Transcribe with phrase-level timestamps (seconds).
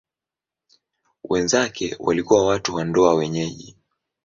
[1.23, 3.77] Wenzake walikuwa watu wa ndoa wenyeji.